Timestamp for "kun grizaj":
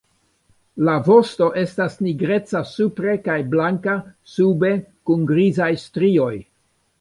5.11-5.71